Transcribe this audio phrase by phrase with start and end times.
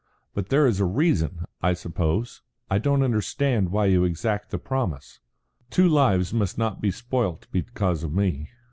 [0.33, 2.41] "But there is a reason, I suppose.
[2.71, 5.19] I don't understand why you exact the promise."
[5.69, 8.49] "Two lives must not be spoilt because of me."